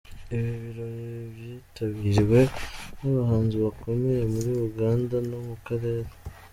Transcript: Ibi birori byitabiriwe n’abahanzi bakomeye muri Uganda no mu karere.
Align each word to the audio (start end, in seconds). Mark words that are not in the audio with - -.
Ibi 0.35 0.49
birori 0.63 1.09
byitabiriwe 1.35 2.39
n’abahanzi 2.99 3.55
bakomeye 3.65 4.21
muri 4.33 4.51
Uganda 4.67 5.15
no 5.29 5.39
mu 5.47 5.55
karere. 5.65 6.09